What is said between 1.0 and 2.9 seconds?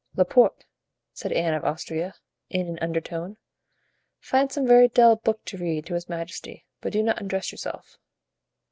said Anne of Austria, in an